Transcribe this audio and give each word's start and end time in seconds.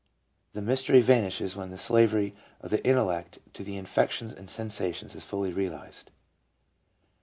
The 0.53 0.63
mystery 0.63 0.99
vanishes 1.01 1.55
when 1.55 1.69
the 1.69 1.77
slavery 1.77 2.33
of 2.59 2.71
the 2.71 2.83
intellect 2.83 3.37
to 3.53 3.63
the 3.63 3.77
affections 3.77 4.33
and 4.33 4.49
sensations 4.49 5.13
is 5.13 5.23
fully 5.23 5.53
realized. 5.53 6.09